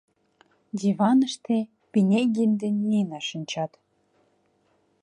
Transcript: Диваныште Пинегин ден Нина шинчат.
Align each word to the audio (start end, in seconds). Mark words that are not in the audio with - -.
Диваныште 0.79 1.57
Пинегин 1.91 2.51
ден 2.61 2.75
Нина 2.89 3.19
шинчат. 3.29 3.71